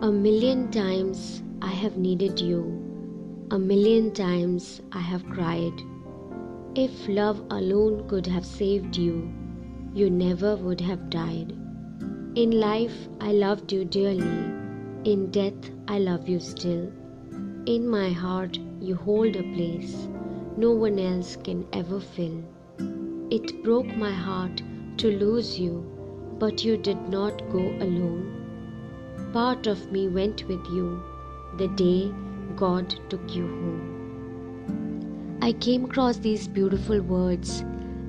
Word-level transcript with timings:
A 0.00 0.12
million 0.12 0.70
times 0.70 1.42
I 1.60 1.70
have 1.70 1.96
needed 1.96 2.40
you. 2.40 2.62
A 3.50 3.58
million 3.58 4.12
times 4.12 4.80
I 4.92 5.00
have 5.00 5.28
cried. 5.28 5.82
If 6.74 7.08
love 7.08 7.42
alone 7.50 8.08
could 8.08 8.26
have 8.26 8.46
saved 8.46 8.96
you, 8.96 9.28
you 9.92 10.08
never 10.08 10.54
would 10.56 10.80
have 10.80 11.10
died. 11.10 11.52
In 12.36 12.52
life, 12.52 13.08
I 13.20 13.32
loved 13.32 13.72
you 13.72 13.84
dearly. 13.84 14.52
In 15.04 15.30
death, 15.30 15.70
I 15.88 15.98
love 15.98 16.28
you 16.28 16.38
still. 16.38 16.92
In 17.66 17.88
my 17.88 18.10
heart, 18.10 18.58
you 18.80 18.94
hold 18.94 19.34
a 19.34 19.42
place 19.54 20.08
no 20.58 20.72
one 20.72 20.98
else 20.98 21.36
can 21.36 21.64
ever 21.72 22.00
fill. 22.00 22.42
It 23.30 23.62
broke 23.62 23.96
my 23.96 24.10
heart 24.10 24.60
to 24.96 25.16
lose 25.18 25.56
you, 25.56 25.74
but 26.40 26.64
you 26.64 26.76
did 26.76 27.08
not 27.08 27.48
go 27.50 27.60
alone. 27.60 28.37
Part 29.32 29.66
of 29.66 29.92
me 29.92 30.08
went 30.08 30.46
with 30.48 30.66
you 30.72 31.02
the 31.56 31.68
day 31.68 32.12
God 32.56 32.94
took 33.08 33.34
you 33.34 33.46
home. 33.46 35.38
I 35.42 35.52
came 35.52 35.84
across 35.84 36.16
these 36.16 36.48
beautiful 36.48 37.00
words 37.00 37.60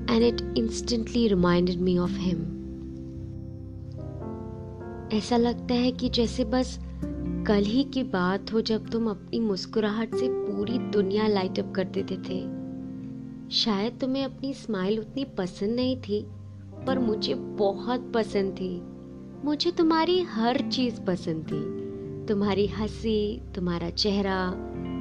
and 0.08 0.24
it 0.24 0.42
instantly 0.56 1.28
reminded 1.30 1.82
me 1.82 1.98
of 2.00 2.16
him. 2.16 2.46
ऐसा 5.14 5.38
लगता 5.38 5.74
है 5.74 5.92
कि 5.92 6.10
जैसे 6.10 6.44
बस 6.46 6.78
कल 7.48 7.64
ही 7.64 7.84
की 7.84 8.04
बात 8.04 8.54
हो 8.54 8.62
जब 8.62 8.90
तुम 8.90 9.10
अपनी 9.10 9.40
मुस्कुराहट 9.40 10.16
से 10.16 10.28
पूरी 10.30 10.78
दुनिया 10.92 11.28
लाइट 11.28 11.60
अप 11.60 11.74
कर 11.76 11.84
देते 11.98 12.18
थे 12.30 12.40
शायद 13.56 13.98
तुम्हें 14.02 14.24
अपनी 14.26 14.54
स्माइल 14.54 15.00
उतनी 15.00 15.26
पसंद 15.38 15.76
नहीं 15.76 15.96
थी 15.98 16.26
पर 16.88 17.00
मुझे 17.00 17.34
बहुत 17.36 18.12
पसंद 18.16 18.54
थी 18.54 18.82
मुझे 19.46 19.72
तुम्हारी 19.72 20.22
हर 20.22 20.58
चीज़ 20.70 21.00
पसंद 21.02 21.44
थी। 21.44 22.28
तुम्हारी 22.28 22.66
हँसी, 22.68 23.42
तुम्हारा 23.56 23.90
चेहरा, 23.90 24.40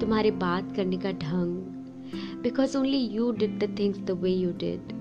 तुम्हारे 0.00 0.30
बात 0.30 0.74
करने 0.76 0.96
का 0.96 1.12
ढंग। 1.12 2.42
Because 2.42 2.76
only 2.78 2.98
you 2.98 3.30
did 3.32 3.58
the 3.58 3.78
things 3.78 3.98
the 3.98 4.10
way 4.10 4.30
you 4.30 4.50
did 4.50 4.92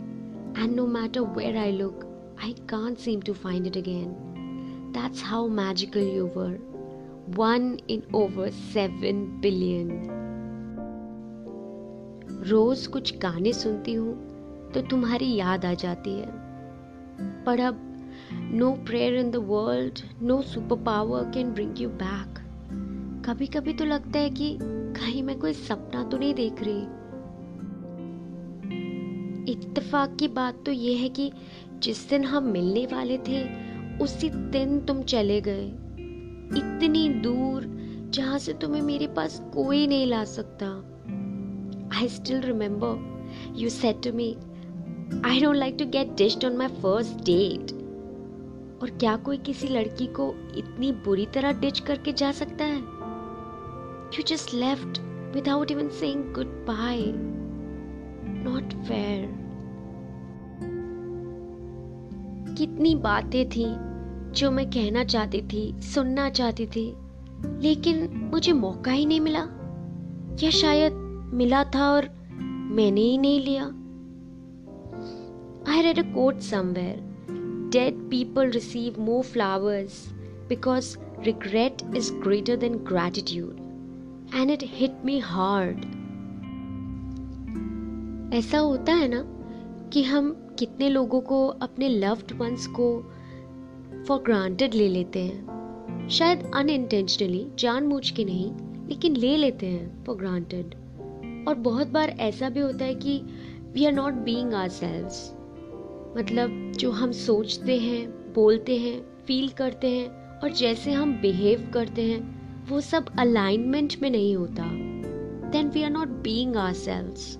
and 0.57 0.75
no 0.75 0.87
matter 0.87 1.21
where 1.37 1.57
I 1.57 1.71
look 1.71 2.03
I 2.43 2.53
can't 2.69 2.97
seem 2.97 3.21
to 3.21 3.33
find 3.33 3.67
it 3.67 3.77
again 3.77 4.09
that's 4.95 5.23
how 5.23 5.47
magical 5.47 6.09
you 6.15 6.25
were 6.37 6.57
one 7.37 7.77
in 7.89 8.01
over 8.15 8.49
seven 8.49 9.25
billion 9.41 9.89
रोज 12.47 12.87
कुछ 12.87 13.17
गाने 13.19 13.53
सुनती 13.53 13.93
हूँ 13.93 14.15
तो 14.73 14.81
तुम्हारी 14.81 15.35
याद 15.35 15.65
आ 15.65 15.73
जाती 15.73 16.19
है। 16.19 16.31
पर 17.45 17.59
अब 17.59 17.86
no 18.33 18.71
prayer 18.85 19.15
in 19.15 19.31
the 19.31 19.35
world 19.35 19.99
no 20.21 20.41
super 20.41 20.83
power 20.83 21.31
can 21.33 21.51
bring 21.51 21.81
you 21.81 21.89
back 21.89 22.39
कभी 23.25 23.47
कभी 23.47 23.73
तो 23.73 23.85
लगता 23.85 24.19
है 24.19 24.29
कि 24.29 24.57
कहीं 24.61 25.23
मैं 25.23 25.37
कोई 25.39 25.53
सपना 25.53 26.03
तो 26.03 26.17
नहीं 26.17 26.33
देख 26.33 26.61
रही। 26.61 26.81
इत्तेफाक 29.51 30.15
की 30.15 30.27
बात 30.27 30.63
तो 30.65 30.71
यह 30.71 31.01
है 31.01 31.09
कि 31.09 31.31
जिस 31.83 32.09
दिन 32.09 32.23
हम 32.23 32.43
मिलने 32.43 32.85
वाले 32.85 33.17
थे, 33.17 33.43
उसी 33.97 34.29
दिन 34.29 34.79
तुम 34.79 35.01
चले 35.03 35.41
गए। 35.41 35.65
इतनी 36.57 37.07
दूर, 37.09 37.65
जहाँ 38.09 38.39
से 38.39 38.53
तुम्हें 38.53 38.81
मेरे 38.81 39.07
पास 39.07 39.39
कोई 39.53 39.87
नहीं 39.87 40.07
ला 40.07 40.23
सकता। 40.23 40.67
I 41.97 42.07
still 42.07 42.41
remember 42.41 43.53
you 43.57 43.69
said 43.69 44.03
to 44.03 44.13
me 44.13 44.35
I 45.25 45.39
don't 45.41 45.55
like 45.55 45.75
to 45.79 45.85
get 45.85 46.15
ditched 46.17 46.45
on 46.45 46.57
my 46.57 46.67
first 46.67 47.25
date 47.25 47.76
और 48.81 48.89
क्या 48.89 49.15
कोई 49.17 49.37
किसी 49.37 49.67
लड़की 49.67 50.07
को 50.07 50.35
इतनी 50.57 50.91
बुरी 50.91 51.25
तरह 51.25 51.59
डिच 51.59 51.79
करके 51.79 52.13
जा 52.13 52.31
सकता 52.31 52.65
है? 52.65 52.79
You 54.07 54.23
just 54.27 54.53
left 54.53 54.99
without 55.35 55.71
even 55.71 55.89
saying 55.89 56.33
goodbye 56.47 57.03
not 58.43 58.73
fair 58.73 59.47
कितनी 62.57 62.95
बातें 62.95 63.49
थी 63.49 63.65
जो 64.31 64.51
मैं 64.51 64.69
कहना 64.69 65.03
चाहती 65.03 65.41
थी, 65.41 65.81
सुनना 65.81 66.29
चाहती 66.29 66.65
थी, 66.65 66.95
लेकिन 67.45 68.09
मुझे 68.33 68.53
मौका 68.53 68.91
ही 68.91 69.05
नहीं 69.05 69.21
मिला। 69.21 69.47
या 70.43 70.49
शायद 70.49 70.93
मिला 71.33 71.63
था 71.63 71.89
और 71.91 72.09
मैंने 72.71 73.01
ही 73.01 73.17
नहीं 73.17 73.41
लिया। 73.41 73.63
I 75.73 75.81
read 75.81 75.99
a 75.99 76.15
quote 76.15 76.39
somewhere 76.39 77.06
dead 77.69 78.09
people 78.09 78.49
receive 78.49 79.01
more 79.01 79.23
flowers 79.23 80.13
because 80.49 80.97
regret 81.19 81.95
is 81.95 82.13
greater 82.13 82.55
than 82.55 82.75
gratitude 82.75 83.57
and 84.35 84.51
it 84.51 84.59
hit 84.63 84.91
me 85.05 85.19
hard 85.19 85.77
ऐसा 88.33 88.59
होता 88.59 88.93
है 88.93 89.07
ना 89.07 89.23
कि 89.93 90.03
हम 90.03 90.31
कितने 90.59 90.89
लोगों 90.89 91.21
को 91.21 91.47
अपने 91.47 91.89
लव्ड 91.89 92.31
वंस 92.37 92.67
को 92.67 93.13
फॉर 94.07 94.19
ग्रांटेड 94.19 94.73
ले 94.73 94.87
लेते 94.87 95.23
हैं। 95.23 96.09
शायद 96.09 96.51
अनइंटेंशनली 96.55 97.47
जानबूझ 97.59 98.09
के 98.09 98.25
नहीं, 98.25 98.51
लेकिन 98.87 99.15
ले 99.15 99.37
लेते 99.37 99.65
हैं 99.65 100.03
फॉर 100.03 100.15
ग्रांटेड 100.15 100.75
और 101.47 101.55
बहुत 101.55 101.87
बार 101.87 102.09
ऐसा 102.09 102.49
भी 102.49 102.59
होता 102.59 102.85
है 102.85 102.95
कि 102.95 103.21
we 103.73 103.85
are 103.85 103.93
not 103.93 104.13
being 104.13 104.53
our 104.53 104.69
मतलब 106.17 106.71
जो 106.71 106.91
हम 106.91 107.11
सोचते 107.11 107.77
हैं, 107.77 108.33
बोलते 108.33 108.77
हैं 108.77 109.23
फील 109.25 109.49
करते 109.49 109.89
हैं 109.89 110.39
और 110.39 110.51
जैसे 110.51 110.91
हम 110.91 111.21
बिहेव 111.21 111.71
करते 111.73 112.01
हैं, 112.01 112.37
वो 112.69 112.81
सब 112.81 113.05
अलाइनमेंट 113.19 113.93
में 114.01 114.09
नहीं 114.09 114.35
होता। 114.35 114.63
Then 115.49 115.69
we 115.69 115.83
are 115.83 115.89
not 115.89 116.07
being 116.07 116.55
ourselves 116.73 117.37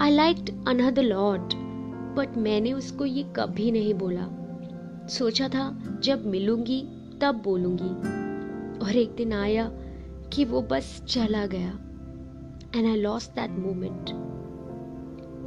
I 0.00 0.10
like 0.10 0.64
another 0.68 1.02
lot 1.02 1.54
but 2.16 2.36
मैंने 2.36 2.72
उसको 2.72 3.04
ये 3.04 3.22
कभी 3.36 3.70
नहीं 3.70 3.94
बोला। 3.94 4.28
सोचा 5.08 5.48
था, 5.48 5.82
जब 6.02 6.26
मिलूँगी, 6.26 6.80
तब 7.22 7.42
बोलूँगी। 7.44 8.16
और 8.78 8.96
एक 8.96 9.14
दिन 9.14 9.32
आया 9.32 9.70
कि 10.32 10.44
वो 10.44 10.62
बस 10.62 11.02
चला 11.08 11.46
गया। 11.46 11.68
And 12.76 12.86
I 12.86 12.96
lost 12.96 13.30
that 13.30 13.50
moment 13.50 14.25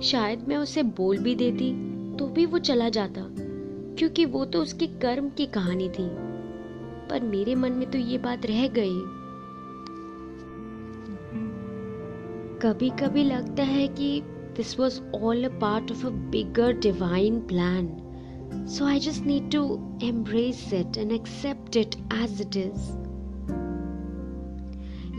शायद 0.03 0.47
मैं 0.47 0.57
उसे 0.57 0.83
बोल 0.83 1.17
भी 1.17 1.35
देती 1.35 1.71
तो 2.15 2.27
भी 2.27 2.45
वो 2.45 2.57
चला 2.57 2.89
जाता, 2.89 3.21
क्योंकि 3.97 4.25
वो 4.25 4.45
तो 4.45 4.61
उसके 4.61 4.87
कर्म 4.87 5.29
की 5.29 5.45
कहानी 5.45 5.89
थी। 5.89 6.09
पर 7.09 7.21
मेरे 7.23 7.55
मन 7.55 7.71
में 7.71 7.91
तो 7.91 7.97
ये 7.97 8.17
बात 8.17 8.45
रह 8.45 8.67
गई। 8.67 8.99
कभी 12.59 12.89
कभी 12.89 13.23
लगता 13.23 13.63
है 13.63 13.87
कि 13.87 14.21
this 14.25 14.79
was 14.79 15.01
all 15.01 15.43
a 15.43 15.59
part 15.59 15.91
of 15.91 16.07
a 16.07 16.09
bigger 16.09 16.73
divine 16.73 17.39
plan 17.39 17.97
So 18.49 18.85
I 18.85 18.99
just 18.99 19.25
need 19.25 19.51
to 19.51 19.61
embrace 20.01 20.73
it 20.73 20.97
and 20.97 21.11
accept 21.11 21.75
it 21.75 21.95
as 22.13 22.41
it 22.41 22.55
is. 22.55 22.87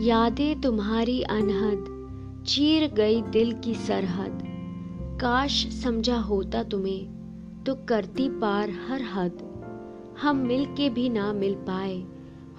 यादें 0.01 0.61
तुम्हारी 0.61 1.21
अनहद, 1.21 1.85
चीर 2.47 2.91
गई 2.91 3.21
दिल 3.21 3.53
की 3.53 3.73
सरहद। 3.73 4.50
काश 5.21 5.55
समझा 5.73 6.15
होता 6.17 6.61
तुम्हें 6.63 7.63
तो 7.63 7.73
करती 7.89 8.27
पार 8.39 8.69
हर 8.87 9.01
हद। 9.01 9.41
हम 10.21 10.37
मिल 10.37 10.65
के 10.65 10.89
भी 10.89 11.09
ना 11.09 11.33
मिल 11.33 11.53
पाए, 11.55 11.97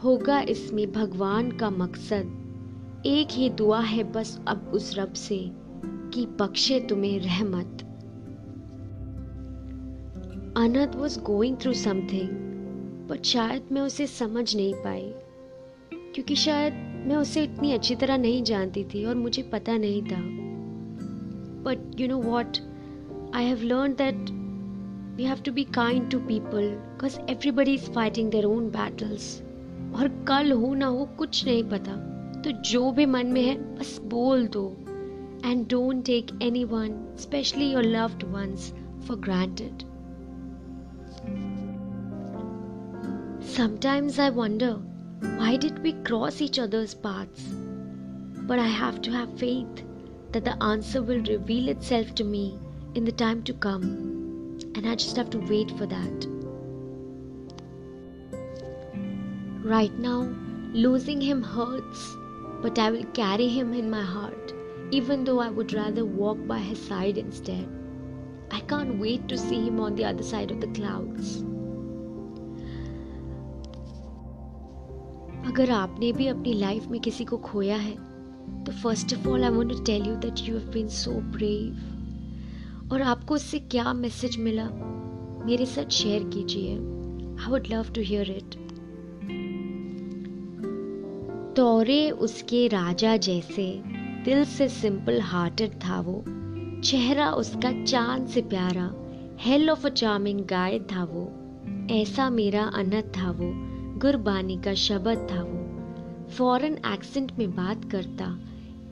होगा 0.05 0.41
इसमें 0.41 0.93
भगवान 0.93 1.50
का 1.50 1.71
मकसद। 1.71 3.03
एक 3.06 3.28
ही 3.31 3.49
दुआ 3.50 3.81
है 3.81 4.05
बस 4.12 4.39
अब 4.49 4.71
उस 4.75 4.95
रब 4.99 5.12
से, 5.12 5.39
कि 6.15 6.27
बख्शे 6.41 6.78
तुम्हें 6.81 7.19
रहमत। 7.21 7.83
Anhad 10.56 10.94
was 10.94 11.19
going 11.21 11.56
through 11.56 11.73
something 11.73 12.29
but 13.09 13.25
शायद 13.25 13.73
मैं 13.73 13.83
उसे 13.83 14.06
समझ 14.06 14.55
नहीं 14.56 14.75
पाई, 14.75 15.12
क्योंकि 16.14 16.37
शायद 16.37 16.75
मैं 17.06 17.17
उसे 17.17 17.44
इतनी 17.44 17.73
अच्छी 17.73 17.94
तरह 17.94 18.19
नहीं 18.19 18.43
जानती 18.43 18.85
थी 18.85 19.05
और 19.05 19.14
मुझे 19.14 19.43
पता 19.43 19.76
नहीं 19.76 20.03
था। 20.03 20.42
But 21.66 22.00
you 22.01 22.07
know 22.07 22.18
what 22.22 22.57
I 23.36 23.45
have 23.45 23.63
learn 23.63 23.94
that 23.94 24.30
we 25.18 25.24
have 25.24 25.42
to 25.45 25.51
be 25.51 25.63
kind 25.63 26.10
to 26.12 26.19
people 26.19 26.69
because 26.69 27.19
everybody 27.30 27.74
is 27.74 27.92
fighting 27.94 28.31
their 28.31 28.45
own 28.45 28.69
battles 28.69 29.42
और 29.95 30.07
कल 30.28 30.51
हो 30.51 30.74
ना 30.75 30.86
हो 30.86 31.06
कुछ 31.18 31.45
नहीं 31.45 31.63
पता 31.69 31.95
तो 32.42 32.51
जो 32.72 32.92
भी 32.92 33.06
मन 33.06 33.28
में 33.28 33.42
है 33.42 33.56
बस 33.75 34.00
बोल 34.06 34.48
दो 34.48 34.66
and 35.45 35.68
don't 35.69 36.06
take 36.06 36.39
anyone 36.63 37.16
specially 37.19 37.72
your 37.72 37.84
loved 37.84 38.24
ones 38.31 38.74
for 39.07 39.18
granted 39.18 39.88
Sometimes 43.48 44.19
I 44.19 44.30
wonder 44.30 44.74
why 45.38 45.57
did 45.57 45.80
we 45.81 45.94
cross 46.07 46.42
each 46.42 46.60
other's 46.60 46.94
paths? 46.94 47.44
But 48.42 48.60
I 48.60 48.68
have 48.68 49.01
to 49.04 49.12
have 49.12 49.39
faith 49.39 49.84
that 50.31 50.45
the 50.45 50.62
answer 50.63 51.01
will 51.01 51.22
reveal 51.24 51.69
itself 51.69 52.13
to 52.16 52.24
me 52.24 52.60
in 52.95 53.06
the 53.06 53.12
time 53.12 53.44
to 53.44 53.54
come, 53.54 53.84
and 54.75 54.88
I 54.88 54.95
just 54.95 55.16
have 55.16 55.30
to 55.31 55.39
wait 55.39 55.72
for 55.72 55.86
that. 55.86 56.28
Right 59.63 59.98
now, 60.00 60.34
losing 60.74 61.19
him 61.22 61.42
hurts, 61.44 62.16
but 62.62 62.80
I 62.80 62.92
will 62.92 63.06
carry 63.13 63.48
him 63.48 63.74
in 63.74 63.89
my 63.89 64.04
heart, 64.04 64.54
even 64.92 65.24
though 65.24 65.39
I 65.39 65.50
would 65.50 65.74
rather 65.74 66.06
walk 66.06 66.45
by 66.48 66.60
his 66.60 66.80
side 66.88 67.18
instead. 67.18 67.68
I 68.51 68.62
can't 68.62 69.00
wait 69.00 69.28
to 69.28 69.38
see 69.38 69.68
him 69.68 69.80
on 69.80 69.95
the 69.95 70.06
other 70.06 70.24
side 70.24 70.51
of 70.51 70.62
the 70.62 70.68
clouds. 70.68 71.44
अगर 75.48 75.69
आपने 75.72 76.12
भी 76.13 76.28
अपनी 76.28 76.54
life 76.54 76.88
में 76.88 77.00
किसी 77.01 77.25
को 77.25 77.38
खोया 77.38 77.75
है 77.78 77.95
तो 78.66 78.72
first 78.72 79.14
of 79.14 79.28
all 79.28 79.44
I 79.44 79.50
want 79.50 79.72
to 79.72 79.82
tell 79.82 80.02
you 80.02 80.14
that 80.14 80.34
you 80.38 80.58
have 80.58 80.70
been 80.70 80.88
so 80.88 81.10
brave 81.10 81.88
और 82.93 83.02
आपको 83.02 83.34
उससे 83.34 83.58
क्या 83.58 83.93
मैसेज 83.93 84.37
मिला? 84.37 84.69
मेरे 85.46 85.66
साथ 85.66 85.90
शेयर 85.90 86.22
कीजिए। 86.22 86.75
I 87.44 87.50
would 87.50 87.66
love 87.70 87.84
to 87.84 88.00
hear 88.00 88.31
it 88.31 88.62
तोरे 91.56 92.10
उसके 92.10 92.69
राजा 92.69 93.16
जैसे, 93.16 93.82
दिल 94.25 94.44
से 94.44 94.69
सिंपल 94.69 95.20
हार्टेड 95.20 95.70
था 95.70 96.00
वो। 96.00 96.25
चेहरा 96.81 97.31
उसका 97.31 97.84
चाँद 97.84 98.26
से 98.26 98.40
प्यारा 98.40 98.94
hell 99.40 99.70
of 99.70 99.87
a 99.87 99.90
charming 99.90 100.40
guy 100.40 100.78
था 100.78 101.04
वो। 101.04 101.32
ऐसा 101.90 102.31
मेरा 102.31 102.64
अनत 102.64 103.12
था 103.16 103.31
वो। 103.31 103.52
गुरबानी 103.99 104.56
का 104.56 104.75
शब्द 104.75 105.28
था 105.32 105.43
वो। 105.43 105.62
फॉरेन 106.38 106.73
एक्सेंट 106.73 107.32
में 107.38 107.50
बात 107.50 107.84
करता, 107.84 108.38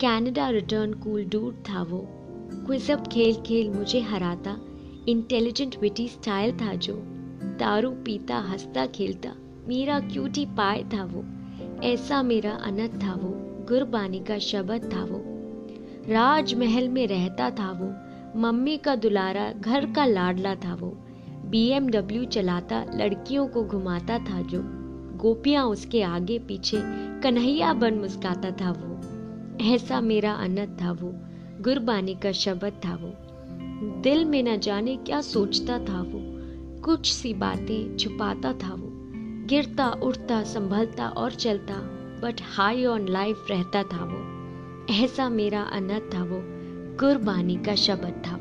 कनाडा 0.01 0.49
रिटर्न 0.49 0.93
कूल 0.93 1.25
डूड 1.25 1.55
था 1.55 1.83
वो। 1.83 2.09
क्विजअप 2.67 3.09
खेल 3.09 3.35
खेल 3.35 3.71
मुझे 3.71 4.01
हराता 4.01 4.57
इंटेलिजेंट 5.09 5.77
विटी 5.81 6.09
स्टाइल 6.09 6.57
था 6.57 6.75
जो। 6.75 6.95
दारू 7.61 7.91
पीता, 7.91 8.37
हंसता, 8.37 8.87
खेलता, 8.87 9.33
मेरा 9.69 10.01
क्यूटी 10.01 10.45
पाए 10.45 10.83
था 10.83 11.05
वो। 11.05 11.25
ऐसा 11.83 12.23
मेरा 12.23 12.53
अनत 12.53 13.01
था 13.05 13.13
वो, 13.13 13.31
गुरबानी 13.69 14.21
का 14.21 14.39
शब्द 14.39 14.93
था 14.95 15.05
वो। 15.05 15.23
राजमहल 16.13 16.89
में 16.89 17.07
रहता 17.07 17.51
था 17.51 17.73
वो, 17.73 17.95
मम्मी 18.41 18.77
का 18.77 18.97
दुलारा, 18.97 19.53
घर 19.53 19.93
का 19.93 20.05
लाडला 20.05 20.55
था 20.55 20.75
वो। 20.75 20.99
बीएमडब्ल्यू 21.47 22.25
चलाता, 22.25 22.85
लड़कियों 22.95 23.47
को 23.47 23.65
घुमाता 23.65 24.19
था 24.19 24.43
जो। 24.43 24.80
गोपियाँ 25.21 25.65
उसके 25.65 26.03
आगे 26.03 26.39
पीछे 26.39 26.83
कन्हैया 27.21 27.73
बन 27.73 27.95
मुस्काता 27.95 28.51
था 28.51 28.71
वो। 28.71 28.91
ऐसा 29.65 30.01
मेरा 30.01 30.33
अनत 30.33 30.79
था 30.83 30.93
वो, 30.93 31.13
गुरबानी 31.63 32.15
का 32.15 32.33
शब्द 32.33 32.73
था 32.85 32.95
वो। 32.97 33.13
दिल 34.01 34.25
में 34.25 34.43
न 34.43 34.59
जाने 34.59 34.97
क्या 34.97 35.21
सोचता 35.21 35.79
था 35.79 36.03
वो, 36.03 36.21
कुछ 36.81 37.13
सी 37.13 37.35
बातें 37.35 37.97
छुपाता 37.97 38.53
था 38.53 38.75
वो। 38.75 38.89
गिरता, 39.47 39.89
उठता, 39.89 40.43
संभलता 40.43 41.09
और 41.09 41.31
चलता 41.31 41.75
बट 42.23 42.41
हाई 42.57 42.85
ऑन 42.85 43.09
लाइफ 43.09 43.45
रहता 43.51 43.83
था 43.83 44.05
वो। 44.05 44.41
ऐसा 44.95 45.29
मेरा 45.29 45.61
अनत 45.63 46.11
था 46.15 46.25
वो 46.25 46.43
कुर्बानी 46.97 47.57
का 47.57 47.75
शब्द 47.75 48.23
था 48.27 48.40